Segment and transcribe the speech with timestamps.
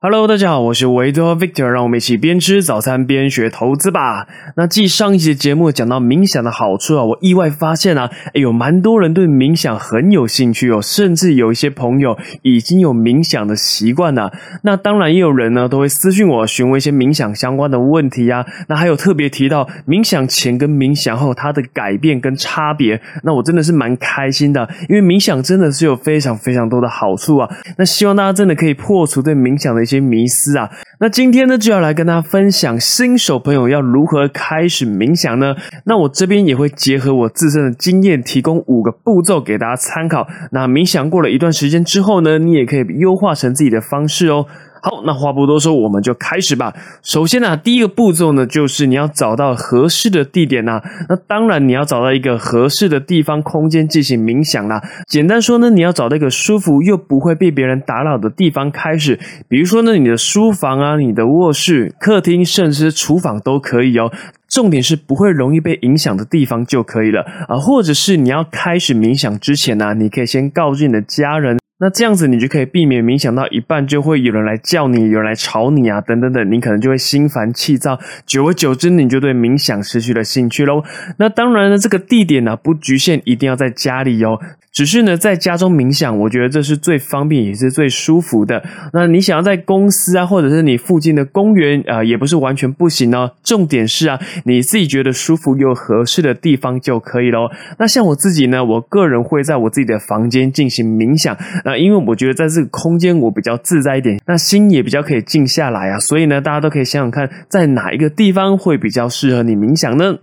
[0.00, 4.28] Hello，大家好，我是维多 Victor，让我们一起边吃早餐边学投资吧。
[4.54, 14.32] 那继上一集节目讲到冥想的好处啊，我意外发现啊，哎有蛮多人对冥想很有兴趣哦，甚至有一些朋友已经有冥想的习惯了。
[14.62, 18.46] 那当然也有人呢都会私信我询问一些冥想相关的问题啊。
[18.68, 27.50] 那还有特别提到冥想前跟冥想后它的改变跟差别，那我真的是蛮开心的，因为冥想真的是有非常非常多的好处啊。
[27.78, 29.87] 那希望大家真的可以破除对冥想的。
[29.88, 30.70] 些迷思啊，
[31.00, 35.54] 那今天呢就要来跟大家分享新手朋友要如何开始冥想呢？
[35.84, 40.26] 那我这边也会结合我自身的经验，提供五个步骤给大家参考。
[40.52, 44.46] 那冥想过了一段时间之后呢，你也可以优化成自己的方式哦。
[44.82, 46.72] 好，那话不多说，我们就开始吧。
[47.02, 50.80] 首先呢，第一个步骤呢，就是你要找到合适的地点呐。
[51.08, 54.82] 那当然，你要找到一个合适的地方空间进行冥想啦。
[55.06, 59.18] 简单说呢，你要找到一个舒服又不会被别人打扰的地方开始。
[59.48, 64.12] 比如说呢，你的书房啊、你的卧室、客厅，甚至厨房都可以哦。
[64.48, 67.56] 重点是不会容易被影响的地方就可以了啊。
[67.58, 71.57] 或者是你要开始冥想之前呢，你可以先告知你的家人。
[71.80, 80.82] 那这样子，你就可以避免冥想到一半就会有人来叫你，有人来吵你啊，等等等，你可能就会心烦气躁，久而久之，你就对冥想失去了兴趣喽。
[81.18, 84.40] 那当然呢，这个地点呢，不局限一定要在家里哦。
[84.70, 88.62] 只是呢，在家中冥想，我觉得这是最方便也是最舒服的。
[88.92, 93.32] 那你想要在公司啊，或者是你附近的公园啊，也不是完全不行哦。
[93.42, 97.48] 重点是啊，你自己觉得舒服又合适的地方就可以喽。
[97.78, 101.36] 那像我自己呢，我个人会在我自己的房间进行冥想。
[101.68, 105.98] 那因为我觉得在这个空间我比较自在一点，那心也比较可以静下来啊。
[105.98, 110.16] 所以呢，大家都可以想想看，在哪一个地方会比较适合你冥想呢？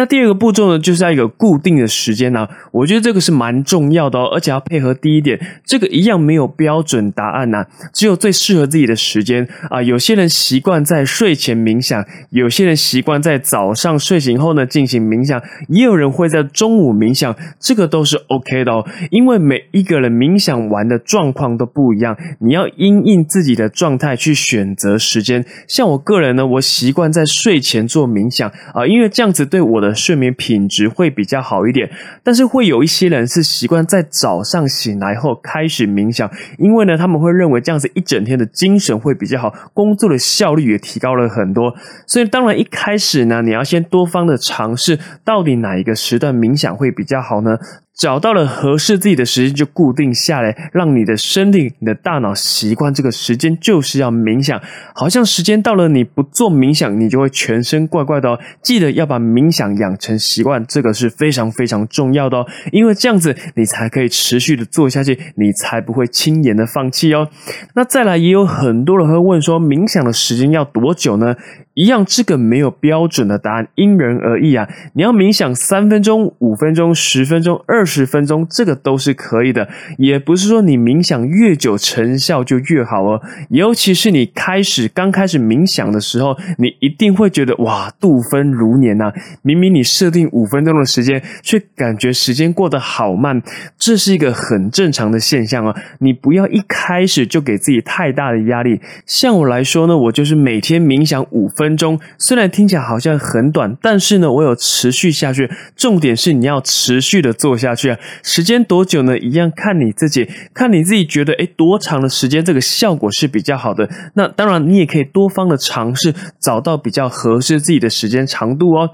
[0.00, 2.48] 那第二个步骤呢，就是要一个固定的时间呢。
[2.72, 9.82] 我觉得这个是蛮重要的哦，而且要配合第一点，这个一样没有标准答案呐，只有最适合自己的时间啊。
[9.82, 18.86] 有些人习惯在睡前冥想，有些人习惯在早上睡醒后呢进行冥想，也有人会在中午冥想，这个都是 OK 的哦。
[19.10, 25.44] 因为每一个人冥想完的状况都不一样，你要因应自己的状态去选择时间。
[25.68, 29.89] 像我个人呢，我习惯在睡前做冥想啊，因为这样子对我的。
[29.94, 31.90] 睡眠品质会比较好一点，
[32.22, 41.74] 但是会有一些人是习惯在早上醒来后开始冥想，因为呢他们会认为这样子一整天的精神会比较好，工作的效率也提高了很多。
[42.06, 47.58] 所以当然一开始呢，你要先多方的尝试，到底哪一个时段冥想会比较好呢？
[48.00, 54.58] 找到了合适自己的时间，就固定下来，让你的身体、你的大脑习惯这个时间就是要冥想。
[54.94, 58.40] 好像时间到了，你不做冥想，你就会全身怪怪的哦。
[58.62, 62.46] 记得要把冥想养成习惯，这个是非常非常重要的哦。
[62.72, 67.28] 因为这样子，你才可以持续的做下去，你才不会轻言的放弃哦。
[67.74, 71.36] 那再来，也有很多人会问说，冥想的时间要多久呢？
[71.74, 74.68] 一样，这个没有标准的答案，因人而异啊。
[74.94, 79.68] 你要冥想三分钟、五分钟、十分钟、二十分钟，这个都是可以的。
[79.96, 83.22] 也不是说你冥想越久成效就越好哦。
[83.50, 89.12] 尤其是你开始刚开始冥想的时候，你一定会觉得哇，度分如年呐。
[89.42, 93.40] 明明你设定五分钟的时间，却感觉时间过得好慢，
[93.78, 95.74] 这是一个很正常的现象啊。
[96.00, 98.80] 你不要一开始就给自己太大的压力。
[99.06, 101.48] 像我来说呢，我就是每天冥想五。
[101.60, 105.50] 分钟虽然听起来好像很短，但是呢，我有持续下去。
[105.76, 107.98] 重点是你要持续的做下去啊！
[108.22, 109.18] 时间多久呢？
[109.18, 113.90] 一样看你自己，看你自己觉得诶多长的时间这个效果是比较好的。
[114.14, 118.88] 那当然，你也可以多方的尝试，找到比较合适自己的时间长度哦。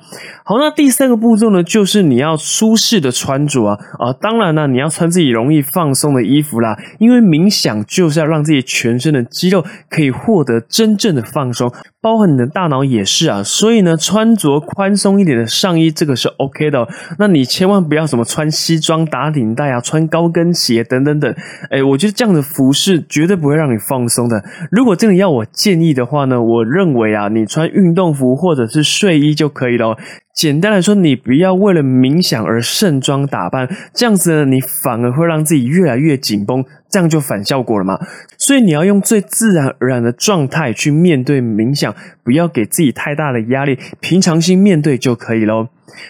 [0.44, 4.12] 好，那第三个步骤呢，就是你要舒适的穿着啊啊！
[4.12, 11.72] 当然呢，你要穿自己容易放松的衣服啦，因为冥想就是要让自己全身的肌肉可以获得真正的放松。
[12.06, 16.86] 包含你的大脑也是啊，所以呢，穿着宽松一点的上衣，这个是 OK 的。
[17.18, 21.34] 那你千万不要什么穿西装打领带啊，穿高跟鞋等等等。
[21.68, 24.44] 哎，我觉得这样的服饰绝对不会让你放松的。
[24.70, 29.98] 如果真的要我建议的话呢，我认为啊，你穿运动服或者是睡衣就可以了。
[30.36, 37.98] 简单来说，你不要为了冥想而盛装打扮，这样子呢，你反而会让自己越来越紧绷，这样就反效果了嘛。
[38.36, 45.68] 所以你要用最自然而然的状态去面对冥想，不要给自己太大的压力，平常心面对就可以喽。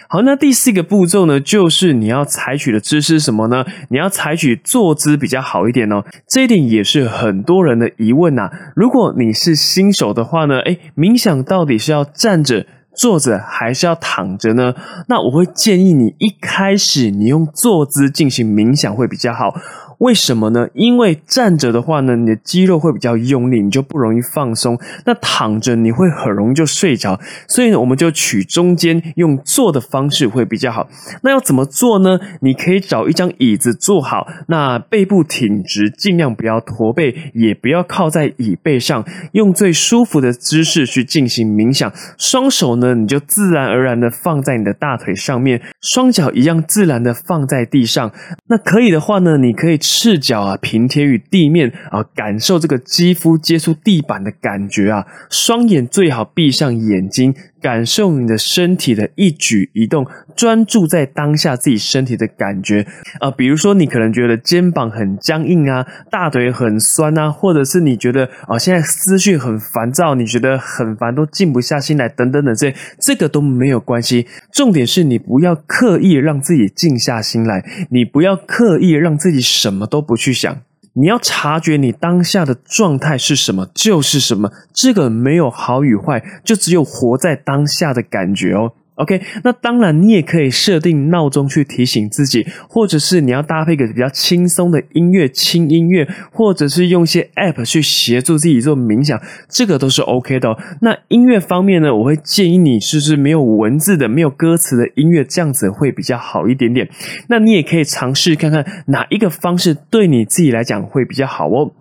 [0.09, 3.63] 好，那第四个步骤呢，就是你要采取的姿势什么呢？
[3.91, 6.03] 你要采取坐姿比较好一点哦。
[6.27, 8.49] 这一点也是很多人的疑问呐。
[8.75, 12.65] 如果你是新手的话呢，诶，冥想到底是要站着？
[12.97, 14.73] 坐着还是要躺着呢？
[15.07, 19.53] 那我会建议你一开始你用坐姿进行冥想会比较好。
[19.99, 20.67] 为什么呢？
[20.73, 24.77] 因为站着的话呢，你的肌肉会比较用力，你就不容易放松。
[25.05, 30.87] 那躺着你会很容易就睡着，所以呢，我们就取中间，用坐的方式会比较好。
[31.23, 32.19] 那要怎么做呢？
[32.41, 41.91] 你可以找一张椅子坐好，那背部挺直，尽量不要驼背，也不要靠在椅背上，用最舒服的姿势去进行冥想。
[42.19, 48.11] 双手呢，你就自然而然的放在你的大腿上面，双脚一样自然的放在地上。
[48.49, 49.79] 那可以的话呢，你可以。
[49.89, 55.07] 赤脚啊，平贴于地面啊，感受这个肌肤接触地板的感觉啊。
[55.29, 57.33] 双眼最好闭上眼睛。
[57.61, 60.05] 感受你的身体的一举一动，
[60.35, 62.85] 专注在当下自己身体的感觉
[63.19, 63.31] 啊。
[63.31, 74.27] 比如说，你可能觉得肩膀很僵硬啊，大腿很酸啊，或者是你觉得啊，现在思绪很烦躁，你觉得很烦，都静不下心来，等等等这这个都没有关系。
[74.51, 80.61] 重点是你不要刻意让自己静下心来，你不要刻意让自己什么都不去想。
[80.99, 84.51] 你要察觉你当下的状态是什么，就是什么。
[84.73, 88.73] 这个没有好与坏，就只有活在当下的感觉哦。
[88.97, 100.57] OK，那当然，你也可以设定闹钟去提醒自己，或者是你要搭配一个比较轻松的音乐、轻音乐，或者是用一些 App 去协助自己做冥想，这个都是 OK 的。
[100.81, 106.89] 那音乐方面呢，我会建议你试试没有文字的、没有歌词的音乐，这样子会比较好一点点。
[107.29, 111.71] 那你也可以尝试看看哪一个方式对你自己来讲会比较好哦。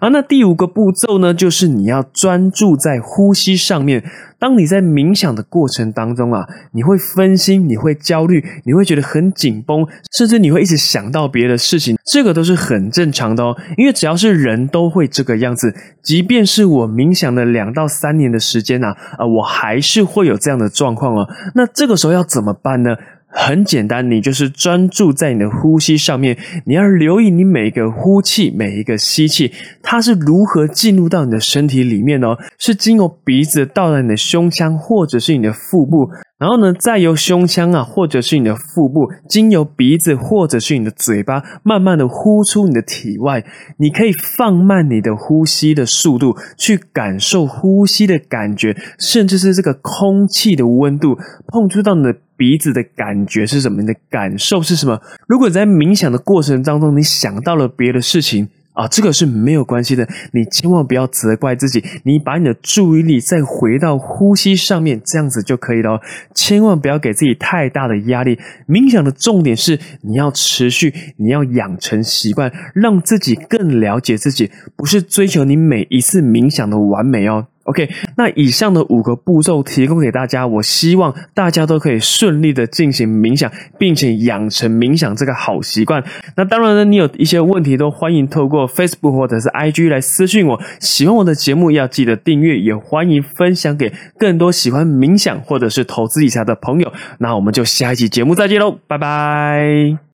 [0.00, 4.04] 啊，那第五个步骤呢，就是你要专注在呼吸上面。
[4.38, 9.86] 当你在冥想的过程当中啊，你会分心，你会焦虑，你会觉得很紧绷，
[10.16, 13.54] 甚至你会一直想到别的事情，这个都是很正常的哦。
[13.76, 21.28] 因为只要是人都会这个样子，即便是我冥想了两到三年的时间呐，啊，我还是会有这样的状况哦。
[21.54, 22.96] 那这个时候要怎么办呢？
[23.32, 26.36] 很简单，你就是专注在你的呼吸上面，
[26.66, 43.44] 你要留意你每一个呼气、每一个吸气，它是如何进入到你的身体里面哦，是经由鼻子到达你的胸腔，或者是你的腹部，然后呢，再由胸腔啊，或者是你的腹部，经由鼻子或者是你的嘴巴，慢慢的呼出你的体外。
[43.78, 51.16] 你可以放慢你的呼吸的速度，去感受呼吸的感觉，甚至是这个空气的温度
[51.46, 52.16] 碰触到你的。
[52.40, 53.82] 鼻子的感觉是什么？
[53.82, 54.98] 你的感受是什么？
[55.28, 60.08] 如果你在冥想的过程当中，你想到了别的事情啊，这个是没有关系的。
[60.32, 66.00] 你千万不要责怪自己，你把你的注意力再回到呼吸上面，这样子就可以了。
[66.34, 68.38] 千万不要给自己太大的压力。
[68.66, 77.48] 冥想的重点是你要持续，你要养成习惯，让自己更了解自己，不是追求你每一次冥想的完美哦。
[77.70, 86.02] OK，那以上的五个步骤提供给大家，我希望大家都可以顺利的进行冥想，并且养成冥想这个好习惯。
[86.36, 90.60] 那当然呢，你有一些问题都欢迎透过 Facebook 或者是 IG 来私信我。
[90.80, 96.92] 喜欢我的节目要记得订阅，也欢迎分享给更多喜欢冥想或者是投资理财的朋友。
[97.18, 100.00] 那我们就下一期节目再见喽，拜拜。